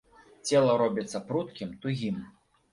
Цела 0.51 0.77
робіцца 0.83 1.23
пруткім, 1.29 1.79
тугім. 1.87 2.21